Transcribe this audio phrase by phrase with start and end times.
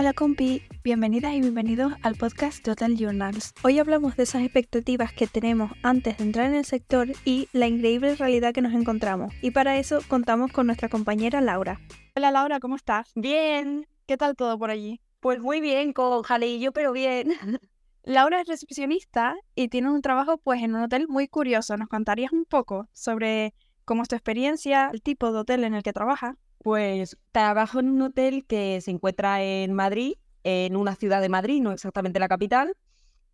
[0.00, 3.52] Hola compi, bienvenidas y bienvenidos al podcast de Hotel Journals.
[3.62, 7.66] Hoy hablamos de esas expectativas que tenemos antes de entrar en el sector y la
[7.66, 9.34] increíble realidad que nos encontramos.
[9.42, 11.82] Y para eso contamos con nuestra compañera Laura.
[12.16, 13.12] Hola Laura, ¿cómo estás?
[13.14, 15.02] Bien, ¿Qué tal todo por allí?
[15.20, 17.34] pues muy bien, con jaleillo, pero bien.
[18.02, 21.76] Laura es recepcionista y tiene un trabajo pues en un hotel muy curioso.
[21.76, 23.52] ¿Nos contarías un poco sobre
[23.84, 26.36] cómo es tu experiencia, el tipo de hotel en el que trabajas?
[26.62, 30.14] Pues trabajo en un hotel que se encuentra en Madrid,
[30.44, 32.76] en una ciudad de Madrid, no exactamente la capital,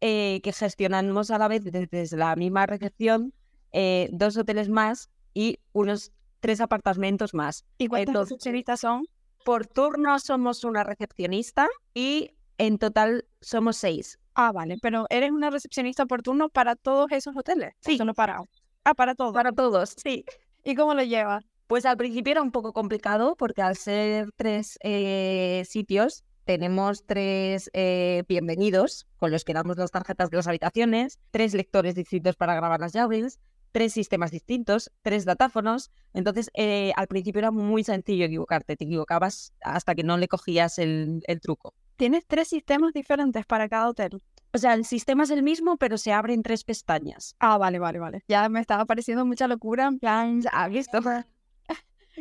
[0.00, 3.32] eh, que gestionamos a la vez desde la misma recepción
[3.72, 7.64] eh, dos hoteles más y unos tres apartamentos más.
[7.78, 9.06] ¿Y cuántos Entonces- recepcionistas son?
[9.44, 14.18] Por turno somos una recepcionista y en total somos seis.
[14.34, 17.74] Ah, vale, pero eres una recepcionista por turno para todos esos hoteles.
[17.74, 17.96] ¿O Sí.
[17.96, 18.40] Solo para.
[18.84, 19.32] Ah, para todos.
[19.32, 20.24] Para todos, sí.
[20.64, 21.44] ¿Y cómo lo llevas?
[21.66, 27.70] Pues al principio era un poco complicado porque al ser tres eh, sitios tenemos tres
[27.72, 32.54] eh, bienvenidos con los que damos las tarjetas de las habitaciones, tres lectores distintos para
[32.54, 33.40] grabar las llaves,
[33.72, 35.90] tres sistemas distintos, tres datáfonos.
[36.14, 40.78] Entonces eh, al principio era muy sencillo equivocarte, te equivocabas hasta que no le cogías
[40.78, 41.74] el, el truco.
[41.96, 44.22] Tienes tres sistemas diferentes para cada hotel.
[44.52, 47.34] O sea, el sistema es el mismo, pero se abren tres pestañas.
[47.40, 48.22] Ah, vale, vale, vale.
[48.28, 51.00] Ya me estaba pareciendo mucha locura, en plan, ¿Has visto?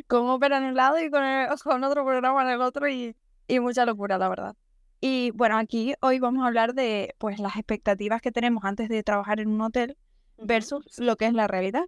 [0.03, 3.15] cómo opera en un lado y con, el- con otro programa en el otro y,
[3.47, 4.55] y mucha locura, la verdad.
[5.01, 9.03] Y bueno, aquí hoy vamos a hablar de pues las expectativas que tenemos antes de
[9.03, 9.97] trabajar en un hotel
[10.37, 11.83] versus lo que es la realidad,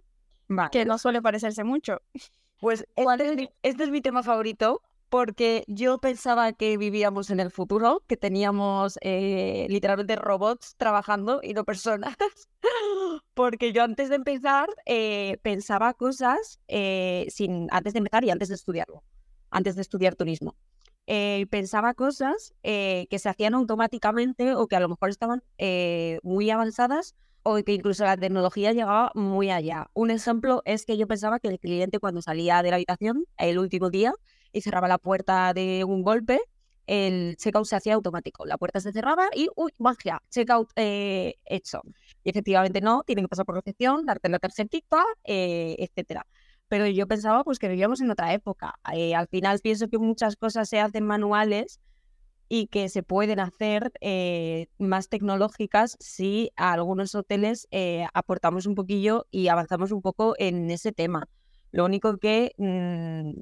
[0.48, 0.70] Vale.
[0.70, 2.00] que no suele parecerse mucho.
[2.60, 7.40] Pues ¿Cuál este es, este es mi tema favorito porque yo pensaba que vivíamos en
[7.40, 12.14] el futuro, que teníamos eh, literalmente robots trabajando y no personas.
[13.34, 18.48] Porque yo antes de empezar eh, pensaba cosas eh, sin, antes de empezar y antes
[18.48, 19.04] de estudiarlo,
[19.50, 20.56] antes de estudiar turismo.
[21.10, 26.18] Eh, pensaba cosas eh, que se hacían automáticamente o que a lo mejor estaban eh,
[26.22, 29.88] muy avanzadas o que incluso la tecnología llegaba muy allá.
[29.94, 33.58] Un ejemplo es que yo pensaba que el cliente cuando salía de la habitación el
[33.58, 34.12] último día
[34.52, 36.40] y cerraba la puerta de un golpe,
[36.86, 38.46] el checkout se hacía automático.
[38.46, 41.82] La puerta se cerraba y, uy, magia, checkout eh, hecho.
[42.24, 46.26] Y efectivamente no, tienen que pasar por recepción, darte la tarjetita, eh, etcétera.
[46.68, 48.74] Pero yo pensaba pues que vivíamos en otra época.
[48.94, 51.80] Eh, al final pienso que muchas cosas se hacen manuales
[52.48, 58.74] y que se pueden hacer eh, más tecnológicas si a algunos hoteles eh, aportamos un
[58.74, 61.28] poquillo y avanzamos un poco en ese tema.
[61.70, 63.40] Lo único que mm,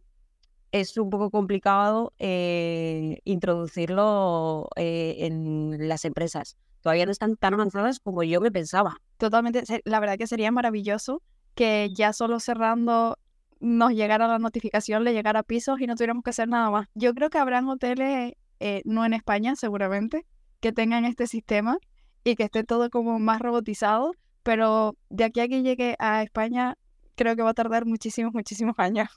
[0.81, 6.56] es un poco complicado eh, introducirlo eh, en las empresas.
[6.81, 8.97] Todavía no están tan avanzadas como yo me pensaba.
[9.16, 11.22] Totalmente, la verdad que sería maravilloso
[11.54, 13.19] que ya solo cerrando
[13.59, 16.88] nos llegara la notificación, le llegara a pisos y no tuviéramos que hacer nada más.
[16.94, 20.26] Yo creo que habrán hoteles, eh, no en España seguramente,
[20.60, 21.78] que tengan este sistema
[22.25, 24.12] y que esté todo como más robotizado,
[24.43, 26.76] pero de aquí a que llegue a España
[27.14, 29.08] creo que va a tardar muchísimos, muchísimos años.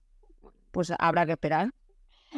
[0.72, 1.72] Pues habrá que esperar.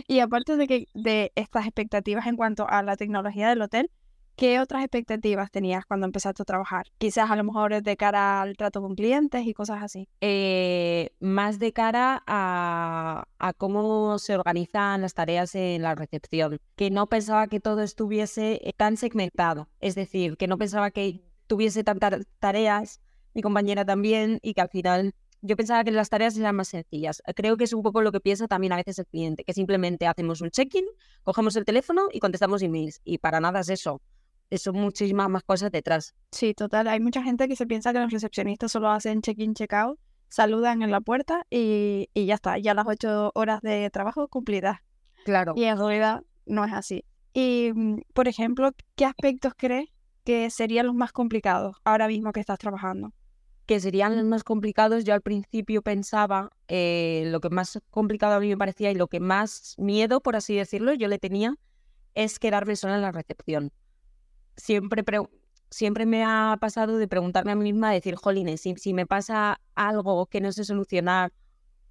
[0.08, 3.92] Y aparte de que de estas expectativas en cuanto a la tecnología del hotel,
[4.38, 6.88] ¿qué otras expectativas tenías cuando empezaste a trabajar?
[6.98, 10.08] Quizás a lo mejor de cara al trato con clientes y cosas así.
[10.22, 16.90] eh, más de cara a, a cómo se organizan las tareas en la recepción, que
[16.90, 21.84] no pensaba que todo estuviese eh, tan segmentado, es decir, que no pensaba que tuviese
[21.84, 23.02] tantas tareas,
[23.34, 27.22] mi compañera también, y que al final yo pensaba que las tareas eran más sencillas.
[27.36, 30.08] Creo que es un poco lo que piensa también a veces el cliente, que simplemente
[30.08, 30.86] hacemos un check-in,
[31.24, 34.02] cogemos el teléfono y contestamos emails, y para nada es eso.
[34.52, 36.14] Son muchísimas más cosas detrás.
[36.32, 36.88] Sí, total.
[36.90, 39.98] Hay mucha gente que se piensa que los recepcionistas solo hacen check-in, check-out,
[40.28, 42.58] saludan en la puerta y, y ya está.
[42.58, 44.80] Ya las ocho horas de trabajo cumplidas.
[45.24, 45.54] Claro.
[45.56, 47.06] Y en realidad no es así.
[47.34, 49.90] Y, mm, por ejemplo, ¿qué aspectos crees
[50.24, 53.14] que serían los más complicados ahora mismo que estás trabajando?
[53.66, 55.04] Que serían los más complicados.
[55.06, 59.08] Yo al principio pensaba, eh, lo que más complicado a mí me parecía y lo
[59.08, 61.56] que más miedo, por así decirlo, yo le tenía,
[62.16, 63.72] es quedarme sola en la recepción.
[64.58, 65.28] Siempre, pre-
[65.70, 69.62] siempre me ha pasado de preguntarme a mí misma, decir, jolines, si, si me pasa
[69.76, 71.32] algo que no sé solucionar,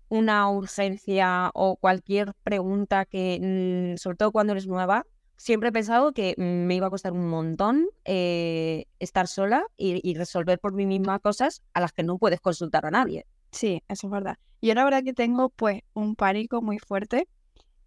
[0.09, 5.07] una urgencia o cualquier pregunta que, mm, sobre todo cuando eres nueva,
[5.41, 10.07] siempre he pensado que mm, me iba a costar un montón eh, estar sola y,
[10.09, 13.25] y resolver por mí misma cosas a las que no puedes consultar a nadie.
[13.51, 14.37] Sí, eso es verdad.
[14.61, 17.27] Yo la verdad que tengo pues un pánico muy fuerte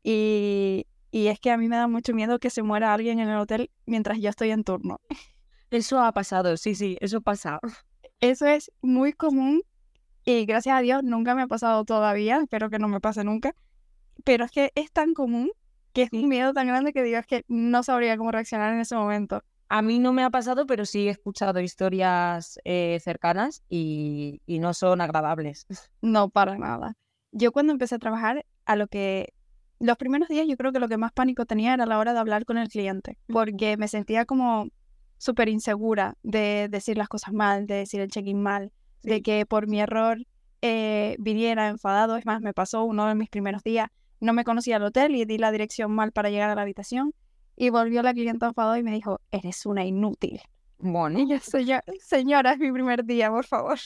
[0.02, 3.30] y, y es que a mí me da mucho miedo que se muera alguien en
[3.30, 5.00] el hotel mientras yo estoy en turno.
[5.70, 7.60] Eso ha pasado, sí, sí, eso pasa.
[8.20, 9.62] Eso es muy común
[10.26, 13.56] y gracias a Dios nunca me ha pasado todavía, espero que no me pase nunca,
[14.24, 15.52] pero es que es tan común
[15.94, 18.96] que es un miedo tan grande que digas que no sabría cómo reaccionar en ese
[18.96, 19.44] momento.
[19.70, 24.60] A mí no me ha pasado, pero sí he escuchado historias eh, cercanas y, y
[24.60, 25.66] no son agradables.
[26.02, 26.96] No, para nada.
[27.32, 29.34] Yo cuando empecé a trabajar, a lo que
[29.80, 32.20] los primeros días yo creo que lo que más pánico tenía era la hora de
[32.20, 34.68] hablar con el cliente, porque me sentía como
[35.18, 39.68] súper insegura de decir las cosas mal, de decir el check-in mal, de que por
[39.68, 40.18] mi error
[40.62, 42.18] eh, viniera enfadado.
[42.18, 43.90] Es más, me pasó uno de mis primeros días,
[44.24, 47.14] no me conocía el hotel y di la dirección mal para llegar a la habitación
[47.56, 50.42] y volvió la clienta enfadada y me dijo, eres una inútil.
[50.80, 53.78] Bueno, Y yo, "Señor- señora, es mi primer día, por favor.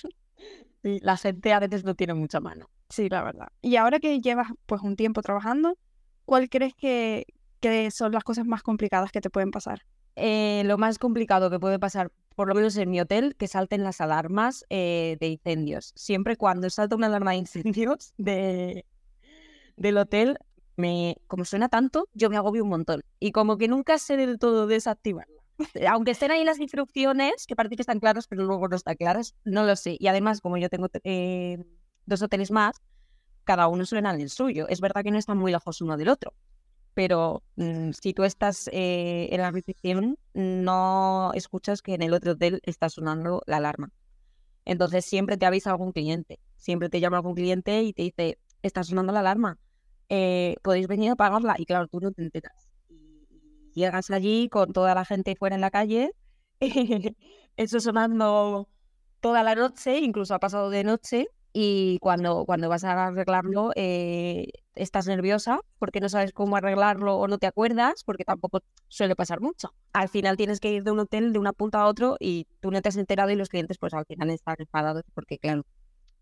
[0.84, 2.70] sí, la gente a veces no tiene mucha mano.
[2.90, 3.48] Sí, la verdad.
[3.62, 5.78] Y ahora que llevas pues un tiempo trabajando,
[6.26, 7.26] ¿cuál crees que,
[7.60, 9.82] que son las cosas más complicadas que te pueden pasar?
[10.16, 13.84] Eh, lo más complicado que puede pasar, por lo menos en mi hotel, que salten
[13.84, 15.92] las alarmas eh, de incendios.
[15.96, 18.86] Siempre cuando salta una alarma de incendios de,
[19.78, 20.38] del hotel,
[20.76, 23.04] me, como suena tanto, yo me agobio un montón.
[23.20, 25.42] Y como que nunca sé del todo desactivarla.
[25.90, 29.36] Aunque estén ahí las instrucciones, que parece que están claras, pero luego no están claras,
[29.46, 29.98] no lo sé.
[30.00, 31.58] Y además, como yo tengo eh,
[32.06, 32.76] dos hoteles más,
[33.46, 34.68] cada uno suena en el suyo.
[34.68, 36.34] Es verdad que no están muy lejos uno del otro
[36.98, 42.32] pero mm, si tú estás eh, en la recepción, no escuchas que en el otro
[42.32, 43.92] hotel está sonando la alarma.
[44.66, 48.84] Entonces siempre te avisa algún cliente, siempre te llama algún cliente y te dice, está
[48.84, 49.60] sonando la alarma,
[50.10, 51.56] eh, podéis venir a apagarla.
[51.58, 52.70] Y claro, tú no te enteras.
[53.74, 56.12] Llegas allí con toda la gente fuera en la calle,
[57.58, 58.70] eso sonando
[59.20, 64.50] toda la noche, incluso ha pasado de noche, y cuando, cuando vas a arreglarlo, eh,
[64.76, 69.42] estás nerviosa porque no sabes cómo arreglarlo o no te acuerdas, porque tampoco suele pasar
[69.42, 69.74] mucho.
[69.92, 72.70] Al final tienes que ir de un hotel de una punta a otro y tú
[72.70, 75.66] no te has enterado y los clientes pues al final están enfadados porque claro,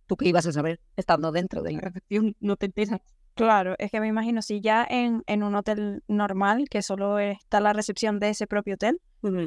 [0.07, 3.01] tú qué ibas a saber estando dentro de la recepción, no te enteras.
[3.35, 7.59] Claro, es que me imagino si ya en, en un hotel normal, que solo está
[7.59, 9.01] la recepción de ese propio hotel,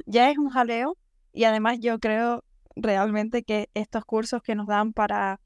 [0.07, 0.97] ya es un jaleo
[1.33, 2.45] y además yo creo
[2.77, 5.41] realmente que estos cursos que nos dan para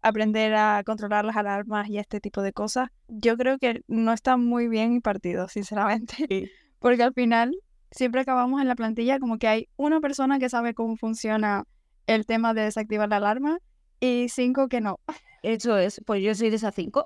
[0.00, 4.44] aprender a controlar las alarmas y este tipo de cosas, yo creo que no están
[4.44, 6.48] muy bien impartidos, sinceramente, Sí.
[6.78, 7.56] porque al final
[7.90, 11.64] siempre acabamos en la plantilla como que hay una persona que sabe cómo funciona
[12.06, 13.58] el tema de desactivar la alarma
[13.98, 15.00] y cinco que no.
[15.42, 17.04] Eso es, pues yo soy de esas cinco.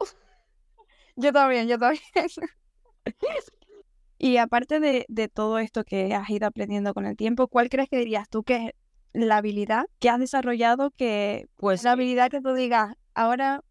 [1.16, 2.02] Yo también, yo también.
[4.18, 7.88] y aparte de, de todo esto que has ido aprendiendo con el tiempo, ¿cuál crees
[7.88, 8.72] que dirías tú que es
[9.12, 13.62] la habilidad que has desarrollado que Pues, la habilidad que tú digas, ahora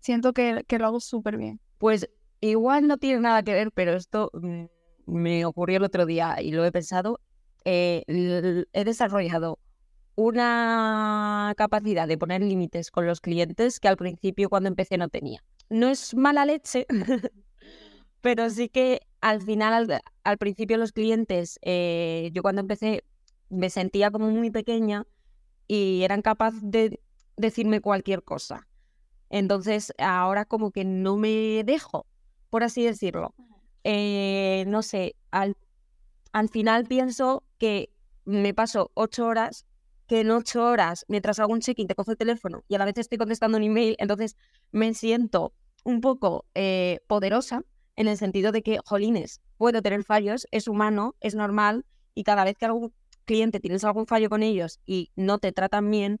[0.00, 1.60] siento que, que lo hago súper bien?
[1.78, 2.08] pues
[2.40, 4.64] igual no tiene nada que ver, pero esto mm,
[5.06, 7.20] me ocurrió el otro día y lo he pensado.
[7.64, 8.04] eh,
[8.72, 9.58] he desarrollado
[10.16, 15.44] una capacidad de poner límites con los clientes que al principio cuando empecé no tenía.
[15.70, 16.86] No es mala leche,
[18.20, 23.04] pero sí que al final, al, al principio los clientes, eh, yo cuando empecé
[23.50, 25.06] me sentía como muy pequeña
[25.66, 27.00] y eran capaces de
[27.36, 28.68] decirme cualquier cosa.
[29.30, 32.06] Entonces ahora como que no me dejo,
[32.50, 33.34] por así decirlo.
[33.84, 35.56] Eh, no sé, al,
[36.32, 37.90] al final pienso que
[38.24, 39.66] me paso ocho horas,
[40.06, 42.84] que en ocho horas, mientras hago un check-in, te cojo el teléfono y a la
[42.86, 44.36] vez estoy contestando un email, entonces
[44.72, 45.52] me siento
[45.88, 47.62] un poco eh, poderosa
[47.96, 52.44] en el sentido de que, jolines, puedo tener fallos, es humano, es normal, y cada
[52.44, 52.92] vez que algún
[53.24, 56.20] cliente tienes algún fallo con ellos y no te tratan bien,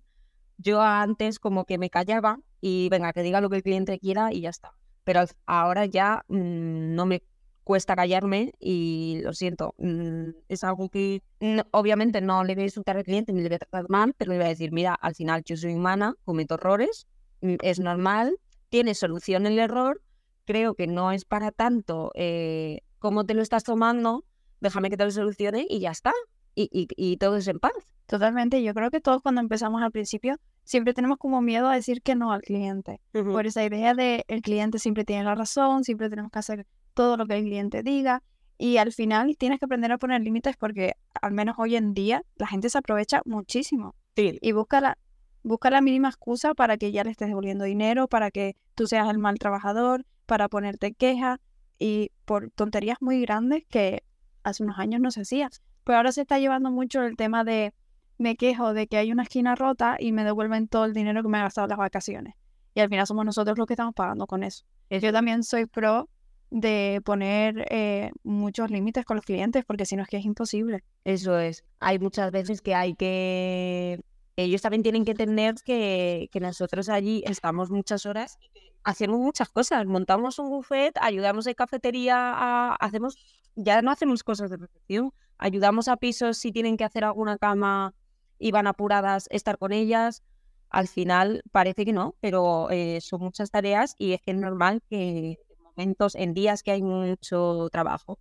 [0.56, 4.32] yo antes como que me callaba y venga, que diga lo que el cliente quiera
[4.32, 4.72] y ya está.
[5.04, 7.22] Pero ahora ya mm, no me
[7.62, 12.66] cuesta callarme y lo siento, mm, es algo que no- obviamente no le voy a
[12.66, 14.94] insultar al cliente ni le voy a tratar mal, pero le voy a decir, mira,
[14.94, 17.06] al final yo soy humana, cometo errores,
[17.42, 20.02] mm, es normal, tiene solución el error,
[20.44, 24.24] creo que no es para tanto eh, cómo te lo estás tomando,
[24.60, 26.12] déjame que te lo solucione y ya está.
[26.54, 27.72] Y, y, y todo es en paz.
[28.06, 32.02] Totalmente, yo creo que todos cuando empezamos al principio siempre tenemos como miedo a decir
[32.02, 36.10] que no al cliente, por esa idea de el cliente siempre tiene la razón, siempre
[36.10, 38.22] tenemos que hacer todo lo que el cliente diga
[38.58, 42.22] y al final tienes que aprender a poner límites porque al menos hoy en día
[42.36, 44.98] la gente se aprovecha muchísimo Sí, y busca la,
[45.42, 49.08] busca la mínima excusa para que ya le estés devolviendo dinero, para que tú seas
[49.08, 51.40] el mal trabajador, para ponerte queja
[51.78, 54.02] y por tonterías muy grandes que
[54.42, 55.50] hace unos años no se hacía.
[55.84, 57.72] Pero ahora se está llevando mucho el tema de
[58.18, 61.28] me quejo de que hay una esquina rota y me devuelven todo el dinero que
[61.28, 62.34] me he gastado en las vacaciones.
[62.74, 64.64] Y al final somos nosotros los que estamos pagando con eso.
[64.90, 66.08] Yo también soy pro
[66.50, 70.82] de poner eh, muchos límites con los clientes porque si no es que es imposible.
[71.04, 71.64] Eso es.
[71.80, 74.00] Hay muchas veces que hay que...
[74.38, 78.38] Ellos también tienen que entender que, que nosotros allí estamos muchas horas
[78.84, 79.86] hacemos muchas cosas.
[79.86, 83.18] Montamos un buffet, ayudamos en cafetería, a, hacemos,
[83.54, 87.94] ya no hacemos cosas de recepción, ayudamos a pisos si tienen que hacer alguna cama
[88.38, 90.22] y van apuradas, estar con ellas.
[90.70, 94.82] Al final parece que no, pero eh, son muchas tareas y es que es normal
[94.88, 98.18] que en momentos, en días que hay mucho trabajo,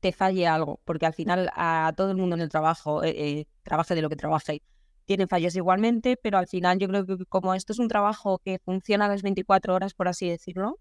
[0.00, 3.46] te falle algo, porque al final a todo el mundo en el trabajo, eh, eh,
[3.62, 4.62] trabaje de lo que trabaje,
[5.06, 8.58] tienen fallos igualmente, pero al final yo creo que como esto es un trabajo que
[8.58, 10.78] funciona las 24 horas, por así decirlo,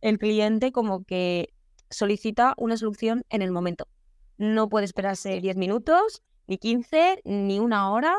[0.00, 1.52] el cliente como que
[1.90, 3.88] solicita una solución en el momento.
[4.36, 8.14] No puede esperarse 10 minutos, ni 15, ni una hora,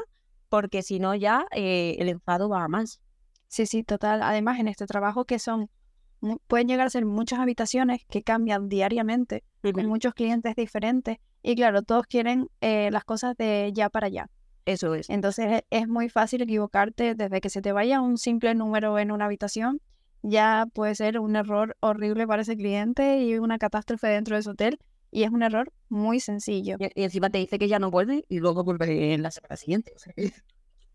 [0.50, 3.00] porque si no ya eh, el enfado va a más.
[3.48, 4.24] Sí, sí, total.
[4.24, 5.70] Además, en este trabajo que son,
[6.48, 11.84] pueden llegar a ser muchas habitaciones que cambian diariamente, con muchos clientes diferentes, y claro,
[11.84, 14.30] todos quieren eh, las cosas de ya para allá.
[14.66, 15.10] Eso es.
[15.10, 19.26] Entonces es muy fácil equivocarte desde que se te vaya un simple número en una
[19.26, 19.82] habitación,
[20.22, 24.52] ya puede ser un error horrible para ese cliente y una catástrofe dentro de su
[24.52, 24.80] hotel.
[25.12, 26.78] Y es un error muy sencillo.
[26.80, 29.94] Y, encima te dice que ya no vuelve y luego vuelve en la semana siguiente.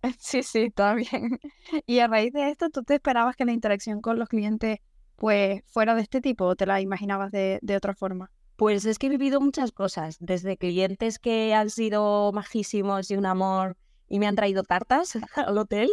[0.19, 1.39] Sí, sí, está bien.
[1.87, 4.79] Y a raíz de esto, ¿tú te esperabas que la interacción con los clientes
[5.17, 8.31] pues fuera de este tipo o te la imaginabas de, de otra forma?
[8.59, 13.25] Pues es que he vivido muchas cosas, desde clientes que han sido majísimos y un
[13.25, 13.77] amor
[14.09, 15.89] y me han traído tartas al hotel,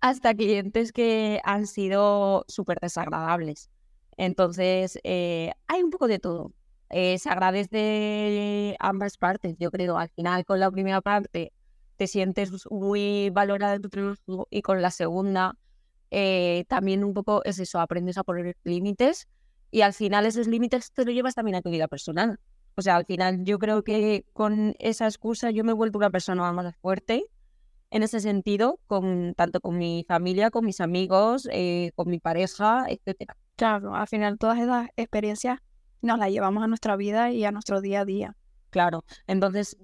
[0.00, 3.70] hasta clientes que han sido súper desagradables.
[4.16, 6.52] Entonces, eh, hay un poco de todo.
[6.90, 9.96] Eh, se agradece ambas partes, yo creo.
[9.96, 11.52] Al final, con la primera parte,
[11.96, 15.56] te sientes muy valorada en tu trabajo y con la segunda,
[16.10, 19.28] eh, también un poco es eso, aprendes a poner límites
[19.74, 22.38] y al final esos límites te lo llevas también a tu vida personal.
[22.76, 26.10] O sea, al final yo creo que con esa excusa yo me he vuelto una
[26.10, 27.24] persona más fuerte
[27.90, 32.86] en ese sentido, con, tanto con mi familia, con mis amigos, eh, con mi pareja,
[32.88, 33.36] etcétera.
[33.56, 35.58] Claro, al final todas esas experiencias
[36.02, 38.36] nos las llevamos a nuestra vida y a nuestro día a día.
[38.70, 39.76] Claro, entonces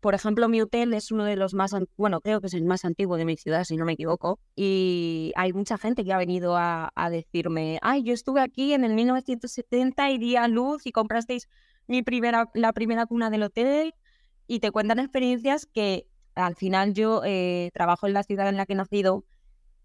[0.00, 2.84] por ejemplo, mi hotel es uno de los más, bueno, creo que es el más
[2.84, 6.56] antiguo de mi ciudad, si no me equivoco, y hay mucha gente que ha venido
[6.56, 11.48] a, decirme, ay, yo estuve aquí en el 1970 y di a luz y comprasteis
[11.86, 13.94] mi primera, la primera cuna del hotel,
[14.46, 18.66] y te cuentan experiencias que al final yo eh, trabajo en la ciudad en la
[18.66, 19.24] que he nacido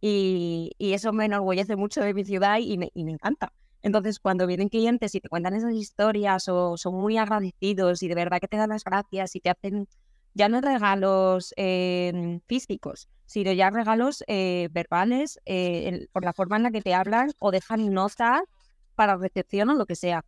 [0.01, 3.53] y, eso me enorgullece mucho de mi ciudad y me, y me encanta.
[3.83, 8.15] Entonces, cuando vienen clientes y te cuentan esas historias o son muy agradecidos y de
[8.15, 9.87] verdad que te dan las gracias y te hacen
[10.33, 16.63] ya no regalos eh, físicos, sino ya regalos eh, verbales eh, por la forma en
[16.63, 18.41] la que te hablan o dejan notas
[18.95, 20.23] para recepción o lo que sea.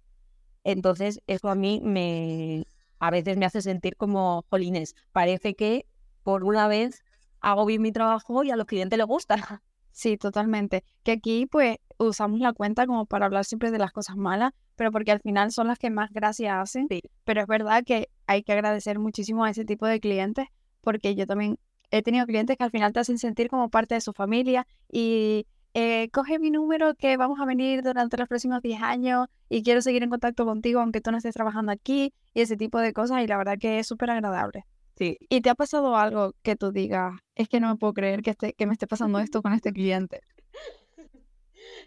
[0.63, 2.65] Entonces, eso a mí me
[2.99, 4.95] a veces me hace sentir como jolines.
[5.11, 5.85] Parece que
[6.23, 7.03] por una vez
[7.41, 9.61] hago bien mi trabajo y a los clientes les gusta.
[9.93, 10.83] Sí, totalmente.
[11.03, 14.91] Que aquí pues usamos la cuenta como para hablar siempre de las cosas malas, pero
[14.91, 16.87] porque al final son las que más gracia hacen.
[17.23, 20.47] Pero es verdad que hay que agradecer muchísimo a ese tipo de clientes,
[20.81, 21.59] porque yo también
[21.91, 25.45] he tenido clientes que al final te hacen sentir como parte de su familia y
[25.75, 29.81] eh, coge mi número que vamos a venir durante los próximos 10 años y quiero
[29.81, 33.23] seguir en contacto contigo aunque tú no estés trabajando aquí y ese tipo de cosas
[33.23, 34.65] y la verdad que es súper agradable.
[34.95, 35.17] Sí.
[35.29, 38.31] ¿Y te ha pasado algo que tú digas, es que no me puedo creer que,
[38.31, 40.21] esté, que me esté pasando esto con este cliente?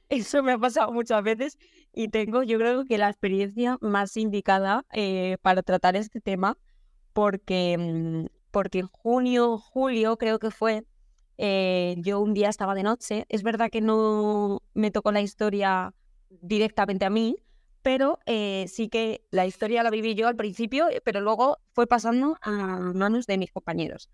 [0.09, 1.59] Eso me ha pasado muchas veces
[1.93, 6.59] y tengo, yo creo que la experiencia más indicada eh, para tratar este tema,
[7.13, 10.85] porque, mm, porque en junio, julio creo que fue,
[11.39, 13.25] eh, yo un día estaba de noche.
[13.29, 15.95] Es verdad que no me tocó la historia
[16.29, 17.37] directamente a mí,
[17.87, 21.87] pero eh, sí que la historia la viví yo al principio, eh, pero luego fue
[21.87, 24.11] pasando a manos de mis compañeros.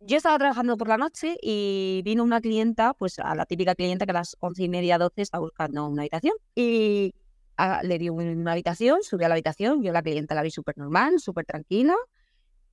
[0.00, 4.04] Yo estaba trabajando por la noche y vino una clienta, pues a la típica clienta
[4.04, 6.34] que a las once y media, doce está buscando una habitación.
[6.54, 7.14] Y
[7.56, 10.76] ah, le di una habitación, subí a la habitación, yo la clienta la vi súper
[10.76, 11.96] normal, súper tranquila.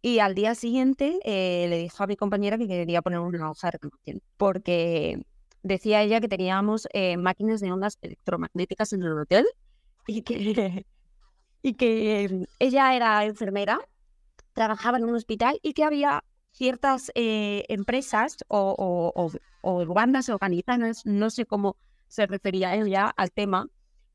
[0.01, 3.67] Y al día siguiente eh, le dijo a mi compañera que quería poner una hoja
[3.67, 5.25] de reclamación, porque
[5.63, 9.45] decía ella que teníamos máquinas de ondas electromagnéticas en el hotel
[10.07, 10.85] y que,
[11.61, 13.79] y que ella era enfermera,
[14.53, 19.31] trabajaba en un hospital y que había ciertas eh, empresas o,
[19.61, 21.75] o, bandas organizadas, no sé cómo
[22.07, 23.67] se refería ella al tema,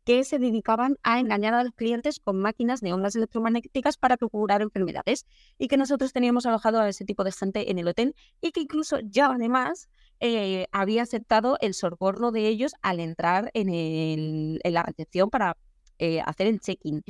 [0.05, 4.63] que se dedicaban a engañar a los clientes con máquinas de ondas electromagnéticas para procurar
[4.63, 5.27] enfermedades
[5.59, 8.63] y que nosotros teníamos alojado a ese tipo de gente en el hotel y que
[8.63, 14.73] incluso ya además eh, había aceptado el soborno de ellos al entrar en, el, en
[14.73, 15.59] la recepción para
[16.01, 17.03] eh, hacer el check-in.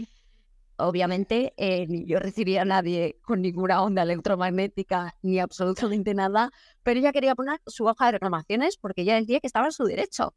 [0.77, 6.51] Obviamente, eh, yo recibía a nadie con ninguna onda electromagnética ni absolutamente nada,
[6.83, 9.85] pero ella quería poner su hoja de reclamaciones porque ella decía que estaba en su
[9.85, 10.35] derecho.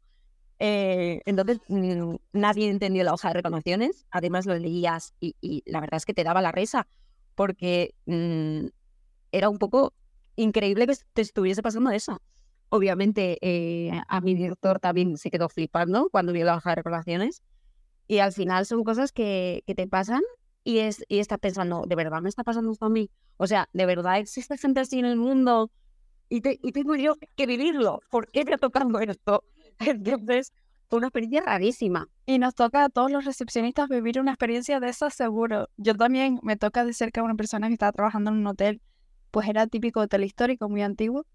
[0.60, 4.06] Eh, entonces, mm, nadie entendió la hoja de reclamaciones.
[4.10, 5.34] Además, lo leías y,
[5.66, 6.86] la verdad es que te daba la risa,
[7.34, 8.66] porque mm,
[9.32, 9.94] era un poco
[10.36, 12.22] increíble que te estuviese pasando eso.
[12.68, 17.42] Obviamente, eh, a mi director también se quedó flipando cuando vio la hoja de reclamaciones.
[18.06, 20.22] Y al final son cosas que, que te pasan
[20.64, 23.10] y, es, y estás pensando, ¿de verdad me está pasando esto a mí?
[23.36, 25.70] O sea, ¿de verdad existe gente así en el mundo?
[26.30, 28.00] Y, te, y tengo yo que vivirlo.
[28.10, 29.44] ¿Por qué me ha tocado esto?
[29.78, 30.52] Entonces,
[30.88, 32.08] fue una experiencia rarísima.
[32.24, 35.68] Y nos toca a todos los recepcionistas vivir una experiencia de esas seguro.
[35.76, 38.80] Yo también me toca de cerca a una persona que estaba trabajando en un hotel,
[39.30, 41.26] pues era típico hotel histórico, muy antiguo.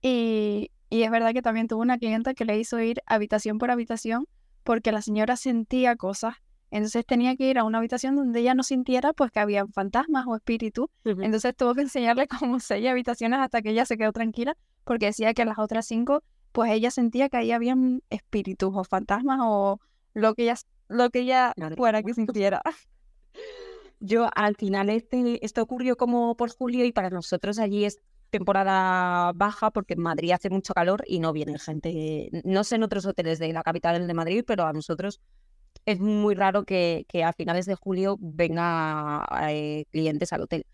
[0.00, 3.70] Y, y es verdad que también tuvo una clienta que le hizo ir habitación por
[3.70, 4.26] habitación
[4.64, 6.34] porque la señora sentía cosas.
[6.70, 10.24] Entonces tenía que ir a una habitación donde ella no sintiera pues que había fantasmas
[10.26, 10.86] o espíritus.
[11.04, 15.34] Entonces tuvo que enseñarle como seis habitaciones hasta que ella se quedó tranquila porque decía
[15.34, 19.80] que las otras cinco pues ella sentía que ahí habían espíritus o fantasmas o
[20.14, 20.56] lo que ella,
[20.88, 22.62] lo que ella fuera que sintiera.
[24.00, 28.00] Yo al final este, esto ocurrió como por julio y para nosotros allí es
[28.32, 32.30] temporada baja porque en Madrid hace mucho calor y no viene gente.
[32.44, 35.20] No sé en otros hoteles de la capital de Madrid, pero a nosotros
[35.86, 40.66] es muy raro que, que a finales de julio venga eh, clientes al hotel.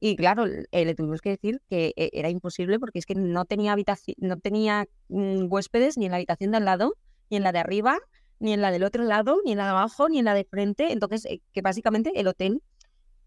[0.00, 3.44] Y claro, eh, le tuvimos que decir que eh, era imposible porque es que no
[3.46, 6.94] tenía habitación, no tenía mm, huéspedes ni en la habitación de al lado,
[7.30, 7.98] ni en la de arriba,
[8.38, 10.44] ni en la del otro lado, ni en la de abajo, ni en la de
[10.44, 10.92] frente.
[10.92, 12.62] Entonces, eh, que básicamente el hotel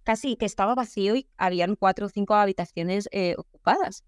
[0.03, 4.03] casi que estaba vacío y habían cuatro o cinco habitaciones ocupadas.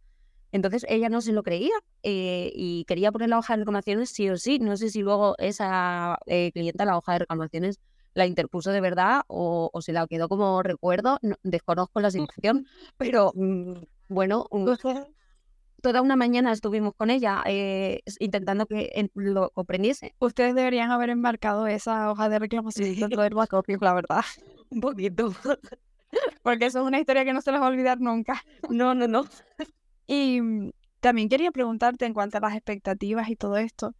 [0.51, 1.73] Entonces ella no se lo creía
[2.03, 4.59] y quería poner la hoja de reclamaciones sí o sí.
[4.59, 6.19] No sé si luego esa
[6.53, 7.79] clienta la hoja de reclamaciones
[8.13, 13.73] la interpuso de verdad o, se la quedó como recuerdo, desconozco la situación, pero mm,
[14.09, 14.47] bueno,
[15.83, 20.15] toda una mañana estuvimos con ella eh, intentando que lo comprendiese.
[20.17, 23.33] Ustedes deberían haber embarcado esa hoja de reclamación dentro del
[23.81, 24.23] la verdad.
[24.69, 25.33] Un poquito.
[26.41, 28.41] Porque eso es una historia que no se les va a olvidar nunca.
[28.69, 29.25] No, no, no.
[30.07, 33.93] Y mm, también quería preguntarte en cuanto a las expectativas y todo esto.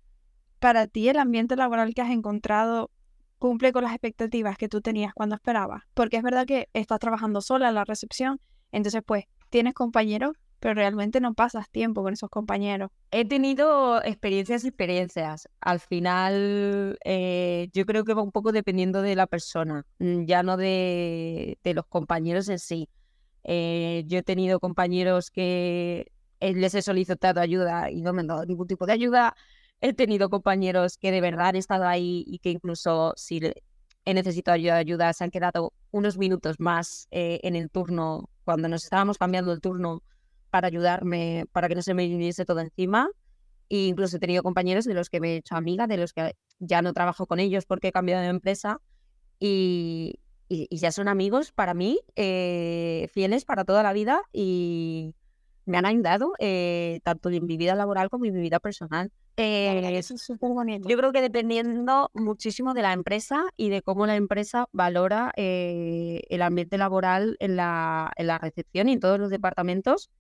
[0.60, 2.92] Para ti, el ambiente laboral que has encontrado
[3.40, 5.84] cumple con las expectativas que tú tenías cuando esperabas.
[5.94, 8.40] Porque es verdad que estás trabajando sola en la recepción,
[8.72, 10.32] entonces pues tienes compañeros,
[10.64, 12.90] pero realmente no pasas tiempo con esos compañeros.
[13.12, 15.50] He tenido experiencias y experiencias.
[15.60, 20.42] Al final eh, yo creo que va un poco dependiendo de la persona, mm, ya
[20.42, 22.88] no de, los compañeros en sí.
[23.44, 28.28] Eh, yo he tenido compañeros que eh, les he solicitado ayuda y no me han
[28.28, 29.36] dado ningún tipo de ayuda
[29.82, 33.42] he tenido compañeros que de verdad han estado ahí y que incluso si
[34.06, 39.18] he necesitado ayuda, se han quedado unos minutos más en el turno cuando nos estábamos
[39.18, 40.04] cambiando el turno
[40.54, 43.10] para ayudarme, para que no se me viniese todo encima.
[43.70, 46.36] E incluso he tenido compañeros de los que me he hecho amiga, de los que
[46.60, 48.80] ya no trabajo con ellos porque he cambiado de empresa
[49.40, 55.16] y, y, ya son amigos para mí, eh, fieles para toda la vida y
[55.66, 59.12] me han ayudado eh, tanto en mi vida laboral como en mi vida personal.
[59.38, 60.88] Eh, eso es súper bonito.
[60.88, 66.22] Yo creo que dependiendo muchísimo de la empresa y de cómo la empresa valora eh,
[66.30, 70.12] el ambiente laboral en la, en la recepción y en todos los departamentos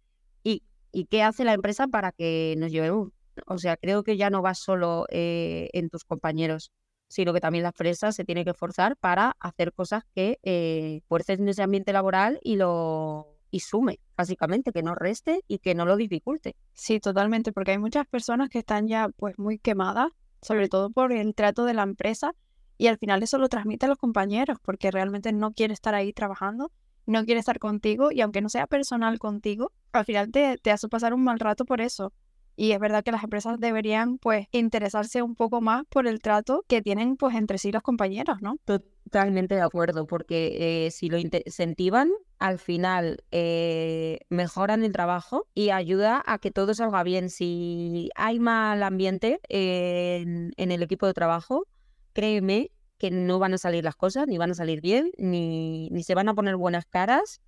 [0.44, 3.10] y, y qué hace la empresa para que nos llevemos.
[3.48, 6.72] O sea, creo que ya no va solo eh, en tus compañeros,
[7.08, 11.48] sino que también la empresa se tiene que forzar para hacer cosas que eh, fuercen
[11.48, 15.96] ese ambiente laboral y lo y sume, básicamente, que no reste y que no lo
[15.96, 16.56] dificulte.
[16.74, 20.08] Sí, totalmente, porque hay muchas personas que están ya pues muy quemadas,
[20.42, 22.34] sobre todo por el trato de la empresa,
[22.80, 26.14] y al final eso lo transmite a los compañeros, porque realmente no quiere estar ahí
[26.14, 26.72] trabajando,
[27.06, 31.14] no quiere estar contigo, y aunque no sea personal contigo, al final te, hace pasar
[31.14, 32.14] un mal rato por eso.
[32.56, 36.64] Y es verdad que las empresas deberían pues interesarse un poco más por el trato
[36.68, 38.58] que tienen pues entre sí los compañeros, ¿no?
[38.66, 45.70] Totalmente de acuerdo, porque eh, si lo incentivan, al final eh, mejoran el trabajo y
[45.70, 47.30] ayuda a que todo salga bien.
[47.30, 51.66] Si hay mal ambiente en, el equipo de trabajo,
[52.14, 56.04] créeme que no van a salir las cosas, ni van a salir bien, ni, ni
[56.04, 57.42] se van a poner buenas caras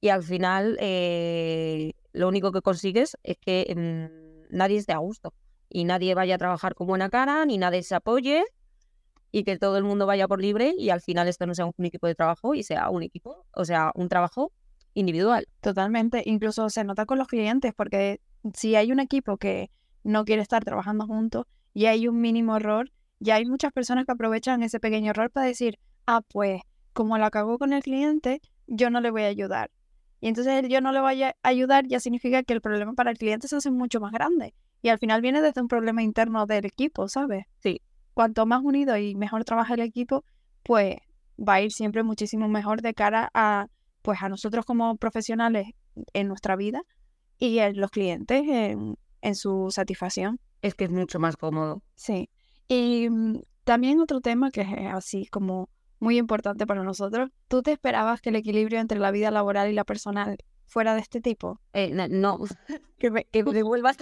[0.00, 5.32] y al final eh, lo único que consigues es que mm, nadie esté a gusto
[5.70, 8.44] y nadie vaya a trabajar con buena cara, ni nadie se apoye
[9.32, 11.84] y que todo el mundo vaya por libre y al final esto no sea un
[11.86, 14.52] equipo de trabajo y sea un equipo, o sea, un trabajo
[14.92, 15.48] individual.
[15.60, 18.20] Totalmente, incluso se nota con los clientes porque
[18.52, 19.70] si hay un equipo que
[20.02, 24.12] no quiere estar trabajando juntos y hay un mínimo error, ya hay muchas personas que
[24.12, 28.90] aprovechan ese pequeño error para decir, ah, pues como la cagó con el cliente, yo
[28.90, 29.70] no le voy a ayudar.
[30.20, 33.10] Y entonces el yo no le vaya a ayudar ya significa que el problema para
[33.10, 34.54] el cliente se hace mucho más grande.
[34.80, 37.44] Y al final viene desde un problema interno del equipo, ¿sabes?
[37.58, 37.80] Sí.
[38.14, 40.24] Cuanto más unido y mejor trabaja el equipo,
[40.62, 40.96] pues
[41.38, 43.66] va a ir siempre muchísimo mejor de cara a,
[44.02, 45.68] pues a nosotros como profesionales
[46.12, 46.82] en nuestra vida
[47.38, 50.38] y a los clientes en, en su satisfacción.
[50.62, 51.82] Es que es mucho más cómodo.
[51.96, 52.30] Sí.
[52.68, 57.30] Y mm, también otro tema que es así como muy importante para nosotros.
[57.48, 61.00] ¿Tú te esperabas que el equilibrio entre la vida laboral y la personal fuera de
[61.00, 61.60] este tipo?
[61.72, 62.38] Eh, no, no.
[62.98, 63.96] que, me, que me devuelvas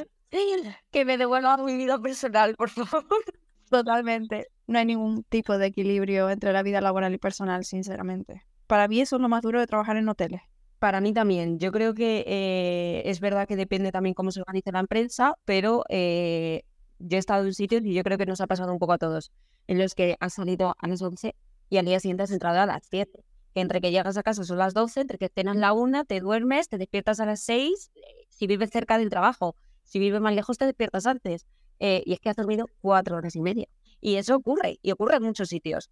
[0.90, 3.04] que me devuelva mi vida personal, por favor.
[3.70, 4.48] Totalmente.
[4.66, 8.42] No hay ningún tipo de equilibrio entre la vida laboral y personal, sinceramente.
[8.66, 10.40] Para mí eso es lo más duro de trabajar en hoteles.
[10.78, 11.58] Para mí también.
[11.58, 15.84] Yo creo que eh, es verdad que depende también cómo se organiza la empresa, pero
[15.88, 16.64] eh,
[17.02, 18.98] yo he estado en sitios y yo creo que nos ha pasado un poco a
[18.98, 19.30] todos,
[19.66, 21.34] en los que has salido a las 11
[21.70, 23.24] y al día siguiente has entrado a las 7.
[23.54, 26.68] entre que llegas a casa son las 12, entre que cenas la 1, te duermes,
[26.68, 27.90] te despiertas a las 6,
[28.30, 31.46] si vives cerca del trabajo, si vives más lejos te despiertas antes.
[31.78, 33.66] Eh, y es que has dormido cuatro horas y media.
[34.00, 35.90] Y eso ocurre, y ocurre en muchos sitios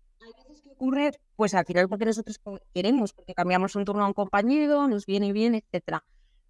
[0.80, 2.40] ocurre, pues al final porque nosotros
[2.72, 6.04] queremos, porque cambiamos un turno a un compañero, nos viene bien, etcétera.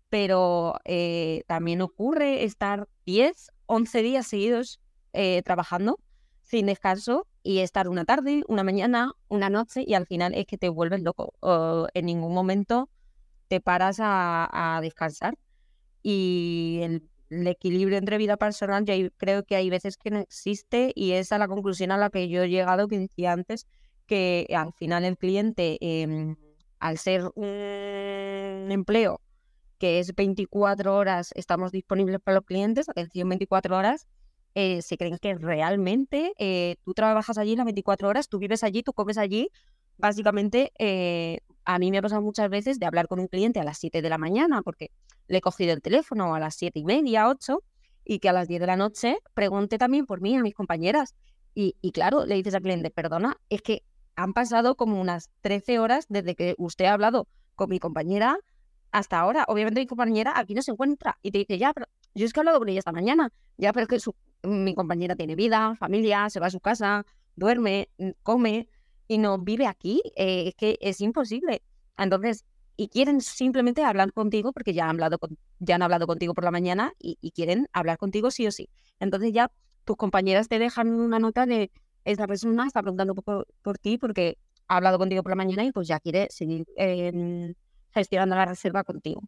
[0.08, 4.80] Pero eh, también ocurre estar 10, 11 días seguidos
[5.12, 5.98] eh, trabajando
[6.42, 10.58] sin descanso y estar una tarde, una mañana, una noche y al final es que
[10.58, 11.32] te vuelves loco.
[11.94, 12.90] en ningún momento
[13.46, 15.38] te paras a, descansar.
[16.02, 21.12] Y el, equilibrio entre vida personal, yo creo que hay veces que no existe y
[21.12, 23.68] esa es la conclusión a la que yo he llegado, que decía antes,
[24.06, 26.34] que al final el cliente, em,
[26.80, 29.20] al ser un empleo
[29.80, 34.06] que es 24 horas, estamos disponibles para los clientes, atención 24 horas,
[34.54, 38.82] eh, se creen que realmente eh, tú trabajas allí las 24 horas, tú vives allí,
[38.82, 39.50] tú comes allí.
[39.96, 43.64] Básicamente, eh, a mí me ha pasado muchas veces de hablar con un cliente a
[43.64, 44.90] las 7 de la mañana, porque
[45.28, 47.62] le he cogido el teléfono a las 7 y media, 8,
[48.04, 51.14] y que a las 10 de la noche pregunte también por mí a mis compañeras.
[51.54, 53.82] Y, y claro, le dices al cliente, perdona, es que
[54.14, 58.38] han pasado como unas 13 horas desde que usted ha hablado con mi compañera
[58.92, 59.44] hasta ahora.
[59.48, 62.40] Obviamente mi compañera aquí no se encuentra y te dice, ya, pero yo es que
[62.40, 65.74] he hablado con ella esta mañana, ya, pero es que su, mi compañera tiene vida,
[65.76, 67.04] familia, se va a su casa,
[67.36, 67.88] duerme,
[68.22, 68.68] come
[69.08, 70.02] y no vive aquí.
[70.16, 71.62] Eh, es que es imposible.
[71.96, 72.44] Entonces,
[72.80, 76.44] y quieren simplemente hablar contigo porque ya han hablado, con, ya han hablado contigo por
[76.44, 78.70] la mañana y, quieren hablar contigo sí o sí.
[79.00, 79.50] Entonces ya
[79.84, 81.70] tus compañeras te dejan una nota de
[82.06, 85.88] esta persona está preguntando por, ti porque ha hablado contigo por la mañana y pues
[85.88, 87.52] ya quiere seguir em,
[87.92, 89.22] gestionando la reserva contigo,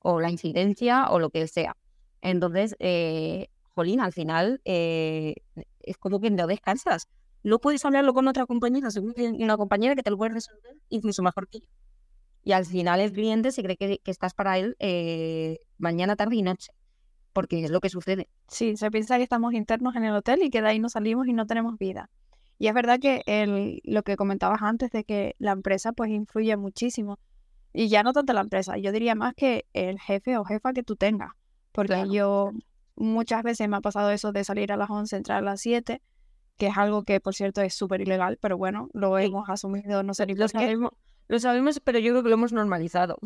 [0.00, 1.76] o la incidencia, o lo que sea.
[2.20, 5.34] Entonces, eh, Jolín, al final eh,
[5.80, 7.08] es como que no descansas.
[7.42, 11.48] No puedes hablarlo con otra compañera, una compañera que te lo puede resolver incluso mejor
[11.48, 11.66] que yo.
[12.42, 16.36] Y al final el cliente se cree que, que estás para él eh, mañana, tarde
[16.36, 16.72] y noche
[17.34, 18.30] porque es lo que sucede.
[18.48, 21.26] Sí, se piensa que estamos internos en el hotel y que de ahí no salimos
[21.26, 22.08] y no tenemos vida.
[22.58, 26.56] Y es verdad que el, lo que comentabas antes de que la empresa pues influye
[26.56, 27.18] muchísimo.
[27.74, 30.82] Y ya no tanto la empresa, yo diría más que el jefe o jefa que
[30.82, 31.32] tú tengas.
[31.72, 32.52] Porque yo
[32.94, 36.00] muchas veces me ha pasado eso de salir a las 11, entrar a las 7,
[36.56, 40.14] que es algo que por cierto es súper ilegal, pero bueno, lo hemos asumido, no
[40.14, 40.92] sé ni lo sabemos,
[41.26, 43.18] lo sabemos, pero yo creo que lo hemos normalizado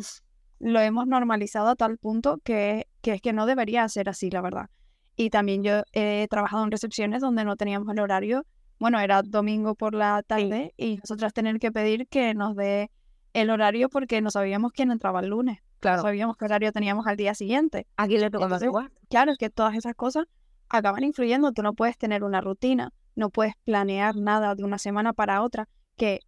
[0.59, 4.41] lo hemos normalizado a tal punto que, que es que no debería ser así, la
[4.41, 4.69] verdad.
[5.15, 8.45] Y también yo he trabajado en recepciones donde no teníamos el horario.
[8.77, 12.91] Bueno, era domingo por la tarde y nosotras tener que pedir que nos dé
[13.33, 15.59] el horario porque no sabíamos quién entraba el lunes.
[15.79, 15.97] Claro.
[15.97, 17.87] No sabíamos qué horario teníamos al día siguiente.
[17.95, 18.91] Aquí le tocamos igual.
[19.09, 20.25] Claro, es que todas esas cosas
[20.67, 21.51] acaban influyendo.
[21.51, 25.67] Tú no puedes tener una rutina, no puedes planear nada de una semana para otra,
[25.95, 26.21] que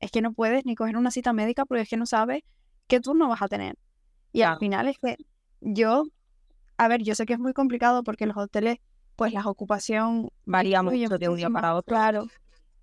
[0.00, 2.42] es que no puedes ni coger una cita médica porque es que no sabes
[2.86, 3.76] qué turno vas a tener.
[4.32, 5.16] Y al final es que
[5.60, 6.04] yo,
[6.76, 8.78] a ver, yo sé que es muy complicado porque los hoteles,
[9.16, 11.94] pues la ocupación varía mucho de un día para otro.
[11.94, 12.26] Claro,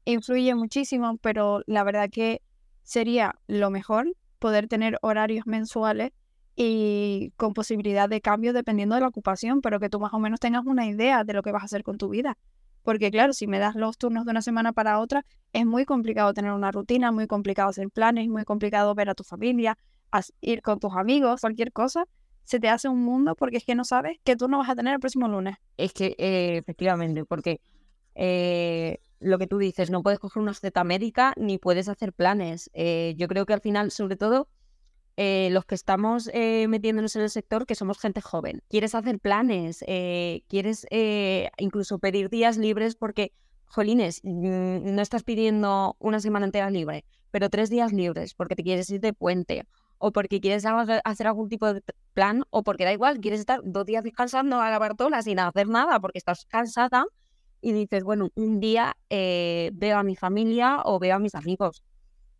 [0.05, 2.41] influye muchísimo, pero la verdad que
[2.87, 6.11] sería lo mejor poder tener horarios mensuales
[6.55, 10.39] y con posibilidad de cambio dependiendo de la ocupación, pero que tú más o menos
[10.39, 12.37] tengas una idea de lo que vas a hacer con tu vida.
[12.83, 16.33] Porque claro, si me das los turnos de una semana para otra, es muy complicado
[16.33, 19.77] tener una rutina, muy complicado hacer planes, muy complicado ver a tu familia,
[20.39, 22.05] ir con tus amigos, cualquier cosa,
[22.45, 24.75] se te hace un mundo porque es que no sabes que tú no vas a
[24.75, 25.57] tener el próximo lunes.
[25.75, 27.59] Es que, eh, efectivamente, porque
[28.15, 32.69] eh, lo que tú dices, no puedes coger una receta médica ni puedes hacer planes.
[32.73, 34.47] Eh, yo creo que al final, sobre todo,
[35.17, 39.83] los que estamos metiéndonos en el sector, que somos gente joven, quieres hacer planes,
[40.47, 40.85] quieres
[41.57, 43.33] incluso pedir días libres porque,
[43.65, 48.63] jolines, mm, no estás pidiendo una semana entera libre, pero tres días libres porque te
[48.63, 49.65] quieres ir de puente
[49.97, 51.81] o porque quieres hacer algún tipo de
[52.13, 55.67] plan o porque da igual, quieres estar dos días descansando a la Bartola sin hacer
[55.67, 57.05] nada porque estás cansada
[57.61, 61.83] y dices, bueno, un día eh, veo a mi familia o veo a mis amigos.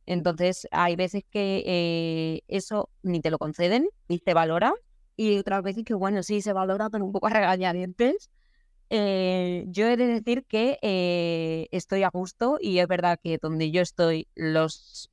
[0.07, 4.73] Entonces, hay veces que eh, eso ni te lo conceden, ni te valora,
[5.17, 8.29] y otras veces que, bueno, sí se valora, pero un poco a regañadientes.
[8.89, 13.69] Eh, yo he de decir que eh, estoy a gusto y es verdad que donde
[13.69, 15.09] yo estoy los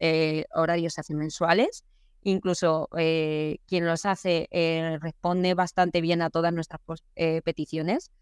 [0.55, 1.85] horarios se hacen mensuales.
[2.23, 4.49] Incluso quien los hace
[5.01, 6.81] responde bastante bien a todas nuestras
[7.45, 8.13] peticiones.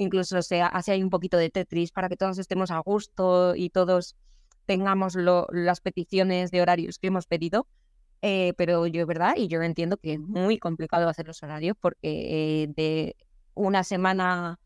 [0.00, 3.68] Incluso se hace ahí un poquito de Tetris para que todos estemos a gusto y
[3.68, 4.16] todos
[4.64, 7.66] tengamos las peticiones de horarios que hemos pedido.
[8.22, 11.76] Eh, pero yo es verdad, y yo entiendo que es muy complicado hacer los horarios
[11.78, 13.14] porque eh, de
[13.52, 14.58] una semana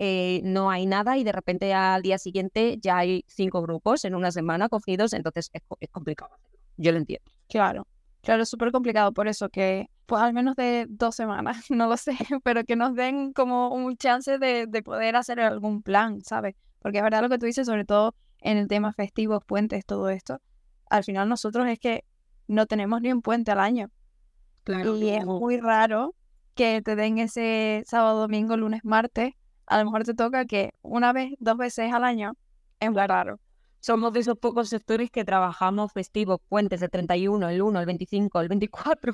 [0.00, 4.16] eh, no hay nada y de repente al día siguiente ya hay cinco grupos en
[4.16, 6.58] una semana cogidos, entonces es, complicado hacerlo.
[6.76, 7.30] Yo lo entiendo.
[7.48, 7.86] Claro,
[8.20, 11.96] claro, es súper complicado, por eso que pues al menos de dos semanas, no lo
[11.96, 16.54] sé, pero que nos den como un chance de, de poder hacer algún plan, ¿sabes?
[16.80, 20.08] Porque es verdad lo que tú dices, sobre todo en el tema festivos, puentes, todo
[20.08, 20.40] esto,
[20.88, 22.04] al final nosotros es que
[22.46, 23.90] no tenemos ni un puente al año.
[24.64, 24.96] Claro.
[24.96, 26.14] Y es muy raro
[26.54, 29.34] que te den ese sábado, domingo, lunes, martes.
[29.66, 32.34] A lo mejor te toca que una vez, dos veces al año
[32.80, 33.40] es muy raro.
[33.86, 38.40] Somos de esos pocos sectores que trabajamos festivos, puentes de 31, el 1, el 25,
[38.40, 39.12] el 24.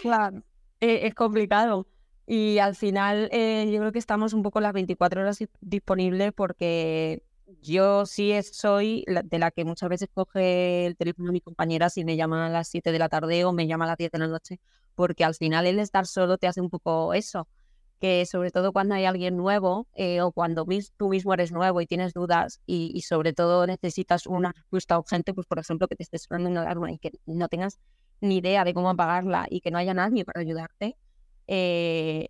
[0.00, 0.42] Claro.
[0.84, 1.86] Eh, es complicado.
[2.26, 7.22] Y al final eh, yo creo que estamos un poco las 24 horas disponibles porque
[7.60, 12.04] yo sí soy de la que muchas veces coge el teléfono a mi compañera si
[12.04, 14.18] me llama a las 7 de la tarde o me llama a las 10 de
[14.18, 14.58] la noche,
[14.96, 17.46] porque al final el estar solo te hace un poco eso,
[18.02, 21.86] que sobre todo cuando hay alguien nuevo eh, o cuando tú mismo eres nuevo y
[21.86, 26.22] tienes dudas y, sobre todo necesitas una respuesta urgente, pues por ejemplo que te estés
[26.22, 27.78] sonando alarma y que no tengas
[28.20, 30.96] ni idea de cómo apagarla y que no haya nadie para ayudarte,
[31.46, 32.26] eh,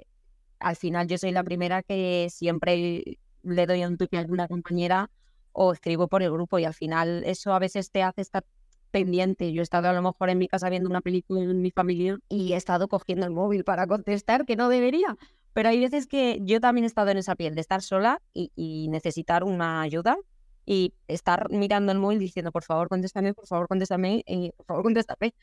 [0.58, 5.10] al final yo soy la primera que siempre le doy un tuit a alguna compañera
[5.52, 8.44] o escribo por el grupo y al final eso a veces te hace estar
[8.90, 9.54] pendiente.
[9.54, 12.18] Yo he estado a lo mejor en mi casa viendo una película en mi familia
[12.28, 15.16] y he estado cogiendo el móvil para contestar, que no debería.
[15.52, 18.88] Pero hay veces que yo también he estado en esa piel de estar sola y,
[18.88, 20.16] necesitar una ayuda
[20.64, 24.82] y estar mirando el móvil diciendo, por favor, contéstame, por favor, contéstame, y por favor,
[24.84, 25.34] contéstame.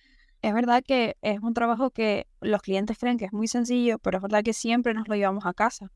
[0.41, 4.17] Es verdad que es un trabajo que los clientes creen que es muy sencillo, pero
[4.17, 5.91] es verdad que siempre nos lo llevamos a casa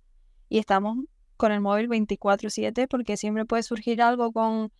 [0.49, 0.97] y estamos
[1.37, 4.71] con el móvil 24/7 porque siempre puede surgir algo con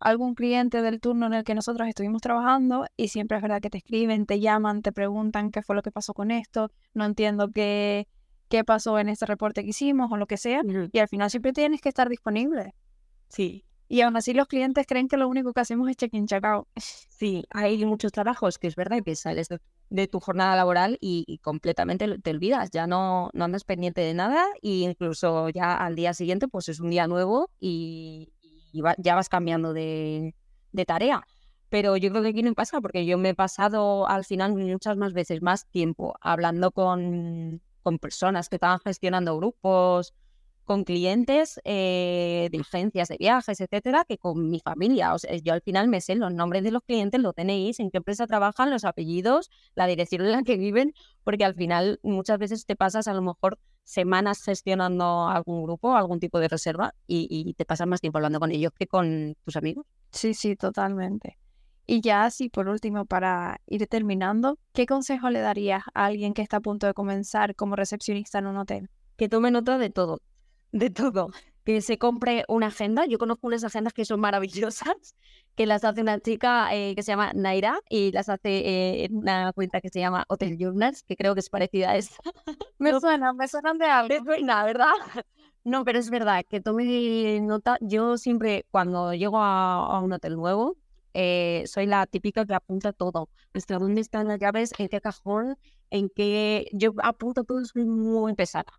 [0.00, 3.70] algún cliente del turno en el que nosotros estuvimos trabajando y siempre es verdad que
[3.70, 7.50] te escriben, te llaman, te preguntan qué fue lo que pasó con esto, no entiendo
[7.50, 8.08] qué,
[8.50, 10.60] qué pasó en este reporte que hicimos o lo que sea
[10.92, 12.74] y al final siempre tienes que estar disponible.
[13.28, 13.64] Sí.
[13.88, 16.68] Y aún así los clientes creen que lo único que hacemos es check-in, check-out.
[16.76, 22.18] Sí, hay muchos trabajos que es verdad que sales de, tu jornada laboral y, completamente
[22.18, 26.46] te olvidas, ya no, no andas pendiente de nada e incluso ya al día siguiente
[26.48, 28.32] pues es un día nuevo y,
[28.72, 30.34] ya vas cambiando de,
[30.86, 31.22] tarea.
[31.68, 34.96] Pero yo creo que aquí no pasa porque yo me he pasado al final muchas
[34.96, 40.14] más veces más tiempo hablando con, con personas que estaban gestionando grupos,
[40.70, 45.14] con clientes eh, de agencias de viajes, etcétera, que con mi familia.
[45.14, 47.90] O sea, yo al final me sé los nombres de los clientes, los tenéis, en
[47.90, 52.38] qué empresa trabajan, los apellidos, la dirección en la que viven, porque al final muchas
[52.38, 57.52] veces te pasas a lo mejor semanas gestionando algún grupo, algún tipo de reserva y,
[57.54, 59.86] te pasas más tiempo hablando con ellos que con tus amigos.
[60.12, 61.39] Sí, sí, totalmente.
[61.90, 66.42] Y ya así por último, para ir terminando, ¿qué consejo le darías a alguien que
[66.42, 68.88] está a punto de comenzar como recepcionista en un hotel?
[69.16, 70.22] Que tome nota de todo,
[70.70, 71.30] de todo.
[71.64, 73.06] Que se compre una agenda.
[73.06, 75.16] Yo conozco unas agendas que son maravillosas,
[75.56, 79.16] que las hace una chica eh, que se llama Naira y las hace eh, en
[79.16, 82.14] una cuenta que se llama Hotel Journals, que creo que es parecida a esta.
[82.78, 84.14] me suena, me suenan de algo.
[84.14, 84.92] Me suena, ¿verdad?
[85.62, 87.76] No, pero es verdad que tome nota.
[87.82, 90.76] Yo siempre, cuando llego a, un hotel nuevo,
[91.14, 93.28] eh, soy la típica que apunta todo.
[93.54, 94.72] Nuestra, ¿Dónde están las llaves?
[94.78, 95.56] ¿En qué cajón?
[95.90, 96.68] ¿En qué?
[96.72, 98.72] Yo apunto todo, soy muy pesada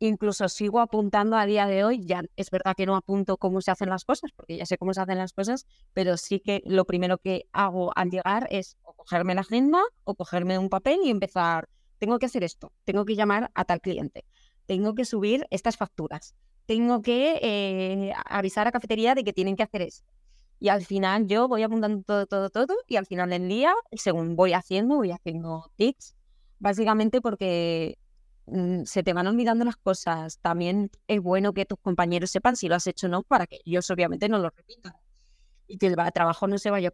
[0.00, 3.70] incluso sigo apuntando a día de hoy, ya es verdad que no apunto cómo se
[3.70, 6.84] hacen las cosas, porque ya sé cómo se hacen las cosas, pero sí que lo
[6.84, 11.68] primero que hago al llegar es cogerme la agenda o cogerme un papel y empezar,
[11.98, 14.24] tengo que hacer esto, tengo que llamar a tal cliente,
[14.66, 16.34] tengo que subir estas facturas,
[16.66, 20.12] tengo que eh, avisar a cafetería de que tienen que hacer esto.
[20.60, 24.36] Y al final yo voy apuntando todo, todo, todo, y al final del día, según
[24.36, 26.16] voy haciendo, voy haciendo tics,
[26.58, 27.96] básicamente porque
[28.50, 30.38] Mm, se te van olvidando las cosas.
[30.40, 33.58] También es bueno que tus compañeros sepan si lo has hecho o no, para que
[33.64, 34.94] ellos obviamente no lo repitan
[35.66, 36.92] y que el trabajo no se vaya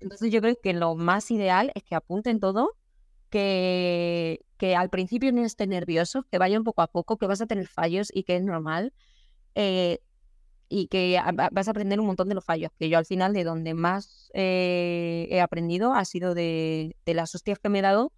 [0.00, 2.76] Entonces yo creo que lo más ideal es que apunten todo
[3.30, 7.40] que, que al principio no esté nervioso, que vaya un poco a poco, que vas
[7.40, 8.92] a tener fallos y que es normal.
[9.56, 10.00] Eh,
[10.70, 11.20] y que
[11.52, 14.30] vas a aprender un montón de los fallos, que yo al final de donde más
[14.34, 18.12] eh, he aprendido ha sido de, de, las hostias que me he dado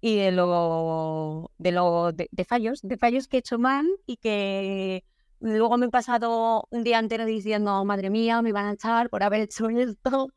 [0.00, 5.04] y de lo de, lo, de, fallos, de fallos que he hecho mal y que
[5.38, 9.22] luego me he pasado un día entero diciendo, madre mía, me van a echar por
[9.22, 10.28] haber hecho esto.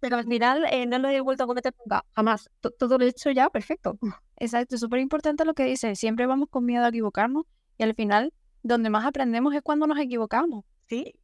[0.00, 2.50] Pero al final eh, no lo he vuelto a cometer nunca, jamás.
[2.78, 3.98] todo lo he hecho ya perfecto.
[4.36, 5.98] Exacto, súper importante lo que dices.
[5.98, 7.44] Siempre vamos con miedo a equivocarnos
[7.78, 10.64] y al final donde más aprendemos es cuando nos equivocamos.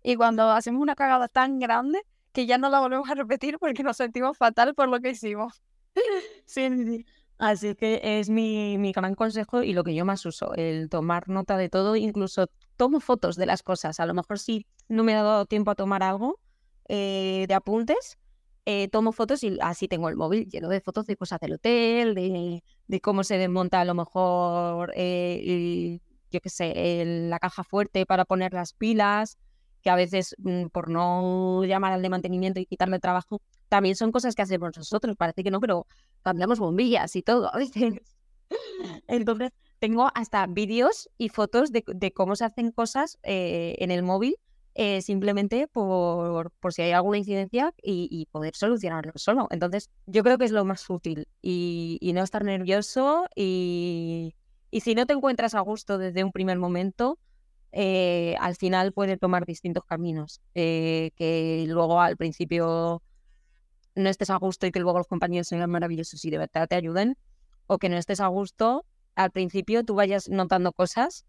[0.02, 2.02] Y cuando hacemos una cagada tan grande
[2.32, 5.62] que ya no la volvemos a repetir porque nos sentimos fatal por lo que hicimos.
[6.46, 7.06] sí, sí.
[7.38, 11.28] Así que es mi, mi, gran consejo y lo que yo más uso, el tomar
[11.28, 14.00] nota de todo, incluso tomo fotos de las cosas.
[14.00, 16.40] A lo mejor si no me ha dado tiempo a tomar algo
[16.88, 18.18] eh, de apuntes,
[18.64, 22.14] eh, tomo fotos y así tengo el móvil lleno de fotos de cosas del hotel,
[22.14, 26.00] de, de cómo se desmonta a lo mejor, eh,
[26.30, 29.38] yo qué sé, la caja fuerte para poner las pilas,
[29.86, 34.10] que a veces mm, por no llamar al de mantenimiento y quitarle trabajo, también son
[34.10, 35.14] cosas que hacemos nosotros.
[35.16, 35.86] Parece que no, pero
[36.22, 37.52] cambiamos bombillas y todo.
[39.06, 44.34] Entonces, tengo hasta vídeos y fotos de, cómo se hacen cosas eh, en el móvil
[44.74, 49.46] eh, simplemente por, por, si hay alguna incidencia y, poder solucionarlo solo.
[49.52, 54.34] Entonces, yo creo que es lo más útil y, y no estar nervioso y,
[54.72, 57.20] y si no te encuentras a gusto desde un primer momento,
[57.78, 63.02] eh, al final puede tomar distintos caminos, eh, que luego al principio
[63.94, 66.74] no estés a gusto y que luego los compañeros sean maravillosos y de verdad te
[66.74, 67.18] ayuden,
[67.66, 71.26] o que no estés a gusto, al principio tú vayas notando cosas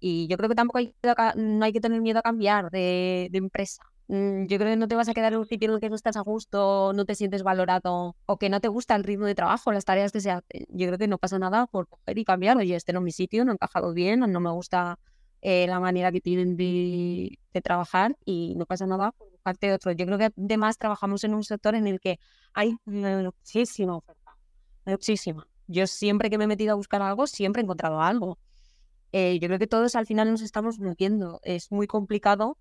[0.00, 0.96] y yo creo que tampoco hay,
[1.36, 3.84] no hay que tener miedo a cambiar de, empresa.
[4.08, 5.90] Mm, yo creo que no te vas a quedar en un sitio en el que
[5.90, 9.26] no estás a gusto, no te sientes valorado o que no te gusta el ritmo
[9.26, 10.66] de trabajo, las tareas que se hacen.
[10.70, 12.56] Yo creo que no pasa nada por coger y cambiar.
[12.56, 14.98] Oye, este no mi sitio, no he encajado bien, no me gusta
[15.42, 19.90] eh, la manera que tienen de, trabajar y no pasa nada por parte de otro.
[19.92, 22.18] Yo creo que además trabajamos en un sector en el que
[22.54, 24.36] hay muchísima oferta,
[24.86, 25.46] muchísima.
[25.66, 28.38] Yo siempre que me he metido a buscar algo, siempre he encontrado algo.
[29.10, 31.40] Eh, yo creo que todos al final nos estamos moviendo.
[31.42, 32.56] Es muy complicado,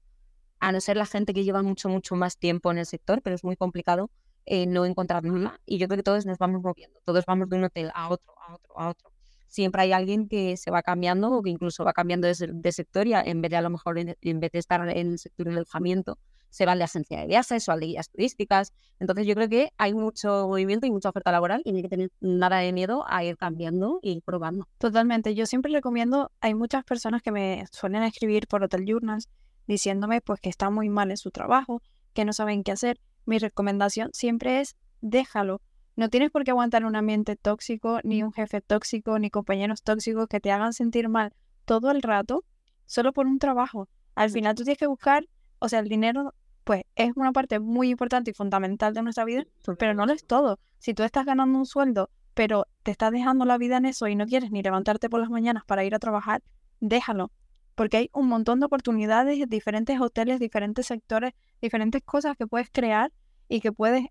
[0.59, 3.35] a no ser la gente que lleva mucho, mucho más tiempo en el sector, pero
[3.35, 4.09] es muy complicado
[4.45, 5.59] eh, no encontrar nada.
[5.67, 8.33] Y yo creo que todos nos vamos moviendo, todos vamos de un hotel a otro,
[8.47, 9.11] a otro, a otro
[9.51, 13.13] siempre hay alguien que se va cambiando o que incluso va cambiando de, sector y
[13.13, 16.17] en vez de a lo mejor en, vez de estar en el sector del alojamiento,
[16.49, 18.71] se va a la agencia de viajes o a guías turísticas.
[18.99, 21.89] Entonces yo creo que hay mucho movimiento y mucha oferta laboral y no hay que
[21.89, 24.67] tener nada de miedo a ir cambiando y probando.
[24.77, 25.35] Totalmente.
[25.35, 29.27] Yo siempre recomiendo, hay muchas personas que me suelen escribir por Hotel Journals
[29.67, 31.81] diciéndome pues que está muy mal en su trabajo,
[32.13, 32.99] que no saben qué hacer.
[33.25, 35.61] Mi recomendación siempre es déjalo,
[35.95, 40.27] no tienes por qué aguantar un ambiente tóxico, ni un jefe tóxico, ni compañeros tóxicos
[40.27, 41.33] que te hagan sentir mal
[41.65, 42.43] todo el rato
[42.85, 43.87] solo por un trabajo.
[44.15, 45.27] Al final tú tienes que buscar,
[45.59, 49.45] o sea, el dinero pues es una parte muy importante y fundamental de nuestra vida,
[49.79, 50.59] pero no lo es todo.
[50.79, 54.15] Si tú estás ganando un sueldo, pero te estás dejando la vida en eso y
[54.15, 56.41] no quieres ni levantarte por las mañanas para ir a trabajar,
[56.79, 57.31] déjalo.
[57.75, 63.11] Porque hay un montón de oportunidades, diferentes hoteles, diferentes sectores, diferentes cosas que puedes crear
[63.47, 64.05] y que puedes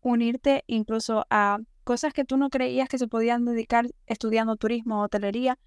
[0.00, 5.04] unirte incluso a cosas que tú no creías que se podían dedicar estudiando turismo o
[5.04, 5.58] hotelería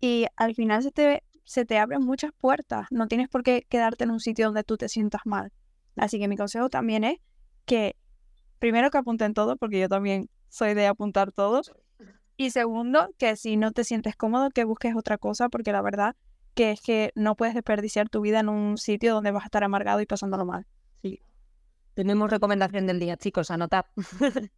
[0.00, 2.86] y al final se te, se te abren muchas puertas.
[2.90, 5.52] No tienes por qué quedarte en un sitio donde tú te sientas mal.
[5.96, 7.18] Así que mi consejo también es
[7.66, 7.96] que
[8.58, 11.62] primero que apunten todo, porque yo también soy de apuntar todo.
[12.36, 16.16] Y segundo, que si no te sientes cómodo, que busques otra cosa, porque la verdad
[16.54, 19.62] que es que no puedes desperdiciar tu vida en un sitio donde vas a estar
[19.62, 20.66] amargado y pasándolo mal.
[21.02, 21.20] Sí,
[21.94, 23.86] tenemos recomendación del día, chicos, anotad.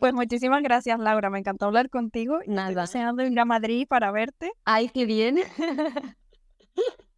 [0.00, 1.30] pues muchísimas gracias, Laura.
[1.30, 2.38] Me encantó hablar contigo.
[2.46, 2.68] Nada.
[2.68, 4.52] Estoy deseando ir a Madrid para verte.
[4.64, 5.38] Ay, qué bien.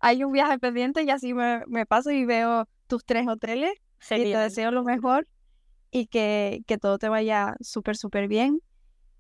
[0.01, 3.73] Hay un viaje pendiente y así me, paso y veo tus tres hoteles.
[4.11, 5.27] Y te deseo lo mejor
[5.91, 8.61] y que, que todo te vaya súper, súper bien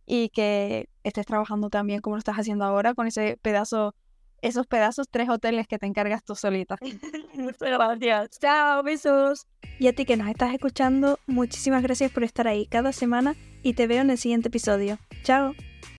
[0.06, 3.94] y que estés trabajando también como lo estás haciendo ahora con ese pedazo
[4.42, 6.76] esos pedazos, tres hoteles que te encargas tú solita.
[7.34, 8.30] Muchas gracias.
[8.38, 9.46] Chao, besos.
[9.78, 13.74] Y a ti que nos estás escuchando, muchísimas gracias por estar ahí cada semana y
[13.74, 14.98] te veo en el siguiente episodio.
[15.22, 15.54] Chao.